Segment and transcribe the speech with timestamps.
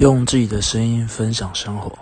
[0.00, 1.92] 用自己的声音分享生活。